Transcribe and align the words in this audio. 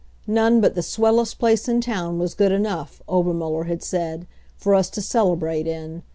None 0.25 0.61
but 0.61 0.73
the 0.73 0.81
swellest 0.81 1.37
place 1.37 1.69
in 1.69 1.79
town 1.79 2.17
was 2.17 2.33
good 2.33 2.51
enough, 2.51 3.03
Obermuller 3.07 3.65
had 3.65 3.83
said, 3.83 4.25
for 4.57 4.73
us 4.73 4.89
to 4.89 4.99
celebrate 4.99 5.67
in. 5.67 6.01